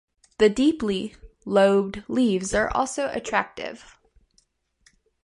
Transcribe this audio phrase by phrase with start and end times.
[0.39, 1.15] The deeply
[1.45, 3.99] lobed leaves are also attractive.